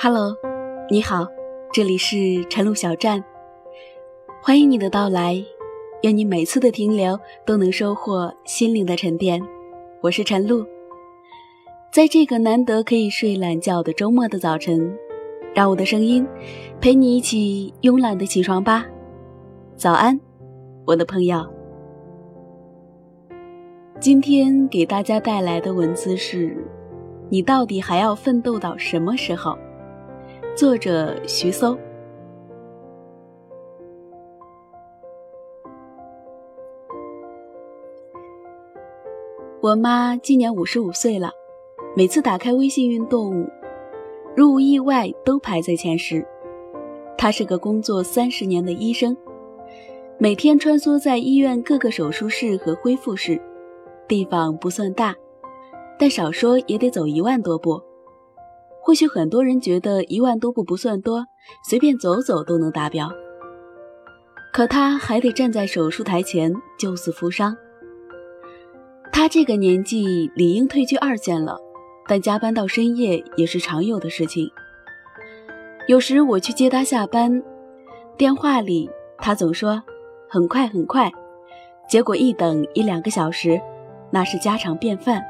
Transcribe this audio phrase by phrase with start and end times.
[0.00, 0.32] Hello，
[0.88, 1.26] 你好，
[1.72, 3.24] 这里是晨露小站，
[4.40, 5.44] 欢迎你的到来，
[6.02, 9.42] 愿你每次的停留都能收获心灵的沉淀。
[10.00, 10.64] 我是晨露，
[11.92, 14.96] 在这个难得可以睡懒觉的周末的早晨，
[15.52, 16.24] 让我的声音
[16.80, 18.86] 陪你一起慵懒的起床吧。
[19.74, 20.20] 早安，
[20.86, 21.44] 我的朋友。
[23.98, 26.56] 今天给大家带来的文字是：
[27.28, 29.58] 你到底还要奋斗到什么时候？
[30.58, 31.78] 作者徐搜。
[39.62, 41.30] 我妈今年五十五岁了，
[41.94, 43.48] 每次打开微信运动，
[44.34, 46.26] 如无意外都排在前十。
[47.16, 49.16] 她是个工作三十年的医生，
[50.18, 53.40] 每天穿梭在医院各个手术室和恢复室，
[54.08, 55.14] 地方不算大，
[55.96, 57.80] 但少说也得走一万多步。
[58.88, 61.26] 或许很多人觉得一万多步不算多，
[61.68, 63.10] 随便走走都能达标。
[64.50, 67.54] 可他还得站在手术台前救死扶伤。
[69.12, 71.60] 他这个年纪理应退居二线了，
[72.08, 74.48] 但加班到深夜也是常有的事情。
[75.86, 77.42] 有时我去接他下班，
[78.16, 78.88] 电话里
[79.18, 79.82] 他总说
[80.30, 81.12] 很快很快，
[81.86, 83.60] 结果一等一两个小时，
[84.10, 85.22] 那是家常便饭。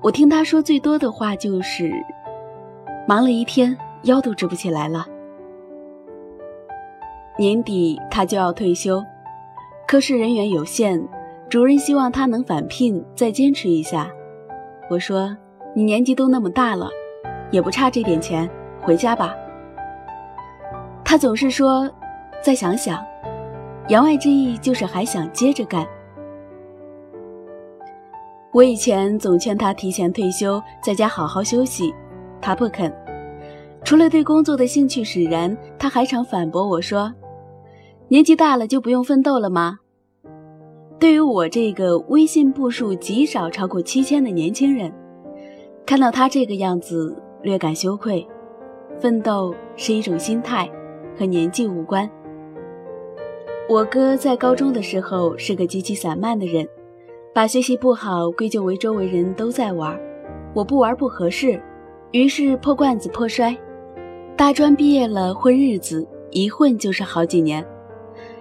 [0.00, 1.92] 我听他说最多的话就是。
[3.08, 5.06] 忙了一天，腰都直不起来了。
[7.38, 9.02] 年底他就要退休，
[9.86, 11.02] 科室人员有限，
[11.48, 14.10] 主任希望他能返聘，再坚持一下。
[14.90, 15.34] 我说
[15.74, 16.90] ：“你年纪都那么大了，
[17.50, 18.46] 也不差这点钱，
[18.82, 19.34] 回家吧。”
[21.02, 21.90] 他总是说
[22.44, 23.02] ：“再想想。”
[23.88, 25.86] 言外之意就是还想接着干。
[28.52, 31.94] 我以前总劝他提前退休，在家好好休息。
[32.40, 32.92] 他不肯，
[33.84, 37.12] 除了对工作的兴趣使然，他还常反驳我说
[38.08, 39.78] ：“年纪大了就不用奋斗了吗？”
[40.98, 44.92] 对于我这个微信步数极少超过七千的年轻人，
[45.86, 48.26] 看到他这个样子，略感羞愧。
[48.98, 50.68] 奋斗是一种心态，
[51.16, 52.10] 和年纪无关。
[53.68, 56.66] 我哥在高中的时候是个极其散漫的人，
[57.32, 59.96] 把学习不好归咎为周围人都在玩，
[60.52, 61.62] 我不玩不合适。
[62.12, 63.54] 于是破罐子破摔，
[64.34, 67.62] 大专毕业了混日子，一混就是好几年，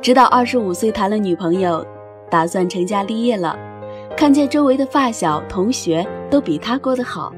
[0.00, 1.84] 直到二十五岁谈了女朋友，
[2.30, 3.54] 打算成家立业了，
[4.16, 7.30] 看见周围的发小同学都比他过得好，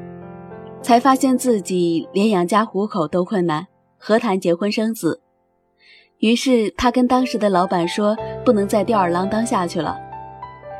[0.80, 3.66] 才发现自己连养家糊口都困难，
[3.98, 5.20] 何谈结婚生子？
[6.18, 9.98] 于是他跟当时的老板说，不能再吊儿郎当下去了，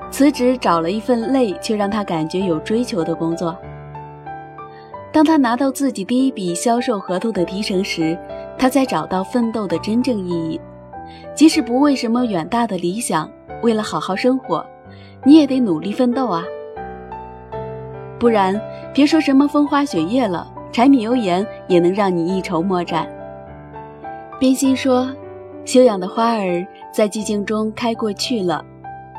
[0.08, 3.56] 辞职找了一份累却让他感觉有追求的工作。
[5.12, 8.18] 当他拿到自己第一笔销售合同的提成时，
[8.58, 10.58] 他才找到奋斗的真正意义。
[11.34, 13.30] 即使不为什么远大的理想，
[13.62, 14.64] 为了好好生活，
[15.22, 16.42] 你也得努力奋斗啊！
[18.18, 18.58] 不然，
[18.94, 23.06] 别说什么风花雪月了，柴米油盐也能让你一筹莫展。
[24.40, 25.14] 冰心说
[25.66, 28.64] ：“修养的花儿在寂静中开过去了，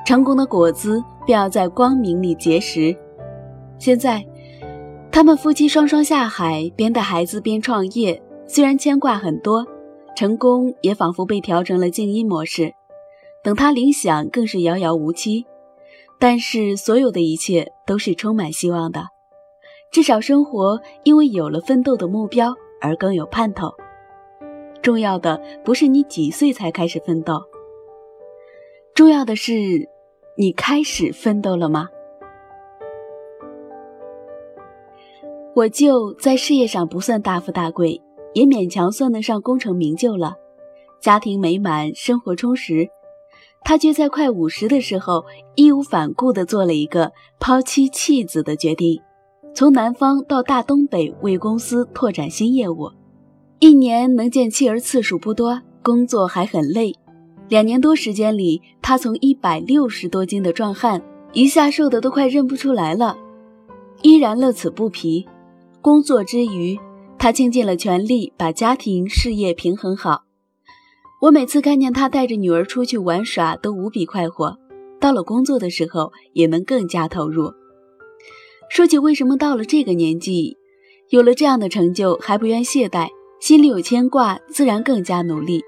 [0.05, 2.95] 成功的果子便要在光明里结实。”
[3.77, 4.23] 现在。
[5.13, 8.19] 他们夫妻双双下海，边带孩子边创业。
[8.47, 9.63] 虽然牵挂很多，
[10.15, 12.73] 成功也仿佛被调成了静音模式。
[13.43, 15.45] 等他铃响，更是遥遥无期。
[16.19, 19.03] 但是，所有的一切都是充满希望的。
[19.91, 23.71] 至少，生活因为有了奋斗的目标而更有盼头。
[24.81, 27.39] 重要的不是你几岁才开始奋斗，
[28.95, 29.53] 重要的是
[30.35, 31.87] 你开始奋斗了吗？
[35.55, 38.01] 我舅在事业上不算大富大贵，
[38.33, 40.33] 也勉强算得上功成名就了，
[40.99, 42.87] 家庭美满，生活充实。
[43.63, 45.23] 他却在快五十的时候，
[45.53, 48.99] 义无反顾地做了一个抛妻弃子的决定，
[49.53, 52.89] 从南方到大东北为公司拓展新业务。
[53.59, 56.95] 一年能见妻儿次数不多，工作还很累。
[57.47, 60.99] 两年多时间里，他从一百六十多斤的壮汉，
[61.31, 63.15] 一下瘦得都快认不出来了，
[64.01, 65.27] 依然乐此不疲。
[65.83, 66.79] 工作之余，
[67.19, 70.23] 他倾尽了全力把家庭事业平衡好。
[71.19, 74.57] 我每次看见他带着女儿出去玩耍，都无比快活。
[75.01, 77.51] 到了工作的时候，也能更加投入。
[78.69, 80.55] 说起为什么到了这个年纪，
[81.09, 83.09] 有了这样的成就还不愿懈怠，
[83.41, 85.61] 心里有牵挂，自然更加努力。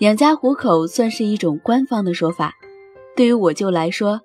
[0.00, 2.52] 养家糊口算是一种官方的说法，
[3.16, 4.20] 对于我舅来说，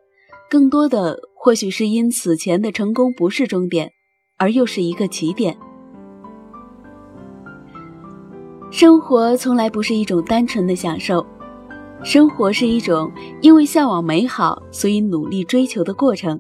[0.50, 3.94] 更多的或许是因此前的成功不是终点。
[4.37, 5.57] 而又是一个起点。
[8.71, 11.25] 生活从来不是一种单纯的享受，
[12.03, 13.11] 生活是一种
[13.41, 16.39] 因为向往美好，所以努力追求的过程。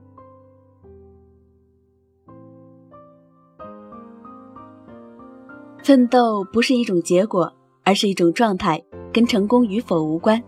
[5.81, 7.53] 奋斗不是一种结果，
[7.83, 8.83] 而是一种状态，
[9.13, 10.43] 跟成功与否无关。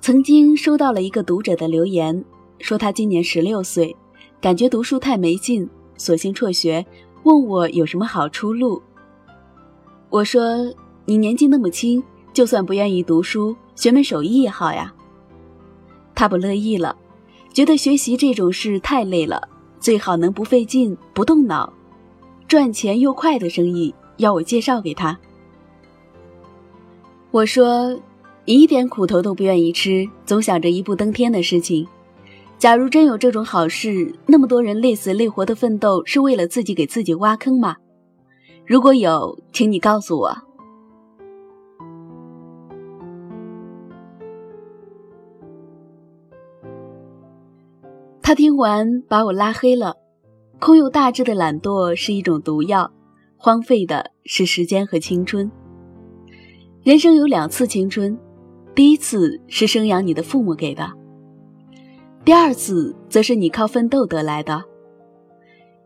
[0.00, 2.22] 曾经收到了一个读者的留言，
[2.58, 3.96] 说他今年十六岁，
[4.40, 5.66] 感觉读书太没劲，
[5.96, 6.84] 索性辍学，
[7.22, 8.82] 问我有什么好出路。
[10.10, 10.72] 我说
[11.06, 12.02] ：“你年纪那么轻，
[12.32, 14.94] 就算不愿意读书，学门手艺也好呀。”
[16.14, 16.96] 他不乐意了，
[17.52, 19.48] 觉得学习这种事太累了，
[19.80, 21.72] 最好能不费劲、不动脑、
[22.46, 25.18] 赚钱又快的生意，要我介绍给他。
[27.32, 27.98] 我说
[28.46, 31.84] ：“你一点苦头都不愿意吃，总想着一步登天的事情。
[32.58, 37.76] 假如真有这种好事，那么多人累死累活的奋斗，是为了自己给自己挖坑吗？”
[38.66, 40.34] 如果有，请你告诉我。
[48.22, 49.96] 他听完把我拉黑了。
[50.58, 52.90] 空有大志的懒惰是一种毒药，
[53.36, 55.50] 荒废的是时间和青春。
[56.82, 58.18] 人生有两次青春，
[58.74, 60.90] 第一次是生养你的父母给的，
[62.24, 64.64] 第二次则是你靠奋斗得来的。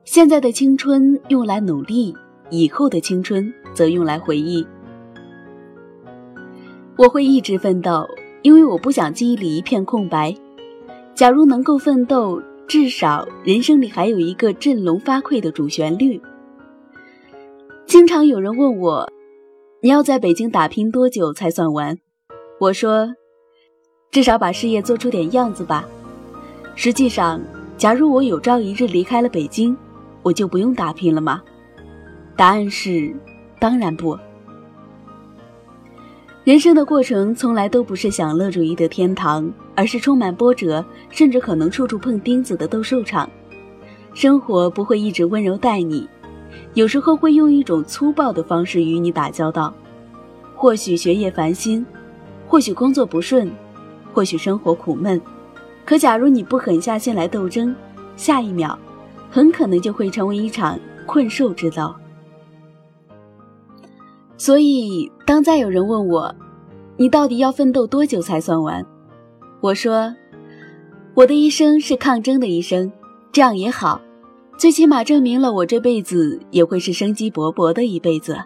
[0.05, 2.15] 现在的青春用来努力。
[2.51, 4.67] 以后的青春则用来回忆。
[6.97, 8.09] 我会一直奋斗，
[8.41, 10.35] 因为我不想记忆里一片空白。
[11.15, 16.19] 假如能够奋斗，至少人生里还有一个振聋发聩的主旋律。
[17.85, 19.13] 经常有人问我，
[19.83, 21.99] 你要在北京打拼多久才算完？
[22.61, 23.15] 我说，
[24.11, 25.87] 至少把事业做出点样子吧。
[26.81, 27.41] 实际上，
[27.77, 29.77] 假如我有朝一日离开了北京，
[30.23, 31.43] 我就不用打拼了吗？
[32.37, 33.13] 答案是，
[33.59, 34.17] 当然不。
[36.45, 43.29] 人生的过程从来都不是享乐主义的天堂，而是充满波折，甚至可能处处碰钉子的斗兽场。
[44.15, 46.09] 生活不会一直温柔待你，
[46.75, 49.75] 有时候会用一种粗暴的方式与你打交道。
[50.55, 51.85] 或许学业烦心，
[52.47, 53.51] 或许工作不顺，
[54.15, 55.21] 或许生活苦闷。
[55.89, 57.75] 可假如你不狠下心来斗争，
[58.15, 58.79] 下一秒，
[59.31, 61.95] 很可能就会成为一场困兽之斗。
[64.37, 66.35] 所以，当再有人问我，
[66.99, 68.85] 你到底要奋斗多久才算完？
[69.63, 70.15] 我说，
[71.15, 72.93] 我的一生是抗争的一生，
[73.33, 73.99] 这样也好，
[74.59, 78.37] 最起码证明了我这辈子也会是生机勃勃的一辈子。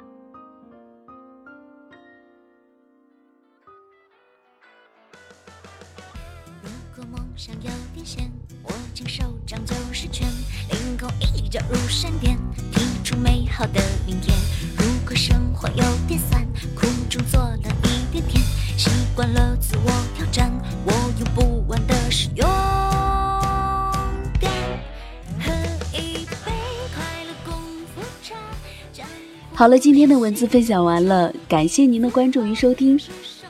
[7.42, 8.30] 果梦想有点险，
[8.64, 10.28] 握紧手掌就是拳，
[10.70, 12.38] 凌空一脚如闪电，
[12.72, 14.36] 踢出美好的明天。
[14.76, 18.42] 如果生活有点酸，苦中做了一点甜，
[18.76, 20.52] 习惯了自我挑战，
[20.84, 22.46] 我用不完的是勇
[24.40, 24.50] 敢。
[25.40, 25.52] 喝
[25.92, 26.52] 一杯
[26.94, 27.54] 快乐功
[27.94, 28.36] 夫茶。
[29.54, 33.00] 好了，今天的文字分享完了，感谢您的关注与收听。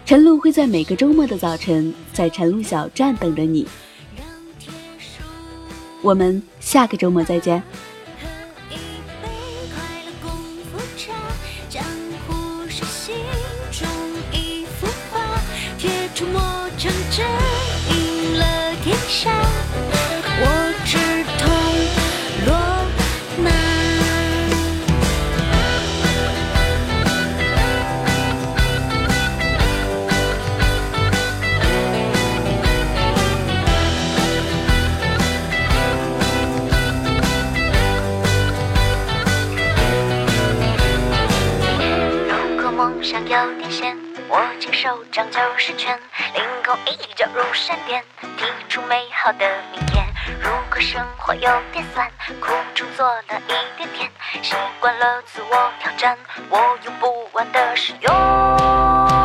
[0.05, 3.67] 晨露会在每个周末的早晨，在晨露小站等着你。
[6.03, 7.63] 我们下个周末再见。
[44.83, 45.97] 手掌就是拳，
[46.35, 48.05] 凌空一脚入闪电，
[48.37, 50.05] 踢出美好的明天。
[50.41, 52.11] 如果生活有点酸，
[52.41, 54.11] 苦中做了一点甜，
[54.43, 56.19] 习惯了自我挑战，
[56.51, 59.22] 我用不完的是勇。